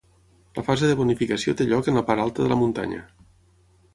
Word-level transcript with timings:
La 0.59 0.61
fase 0.67 0.87
de 0.91 0.95
bonificació 1.01 1.53
té 1.59 1.67
lloc 1.73 1.91
en 1.93 2.01
la 2.01 2.03
part 2.09 2.25
alta 2.25 2.45
de 2.47 2.51
la 2.53 2.57
muntanya. 2.65 3.03